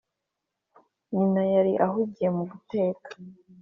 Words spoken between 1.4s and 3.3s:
yari ahugiye mu guteka;